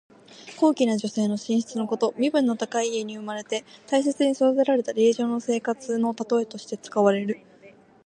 [0.59, 2.15] 高貴な女性の寝室のこと。
[2.17, 7.39] 身分の高い家に生まれて大切に育てられた令嬢の生活のたとえとして使われる。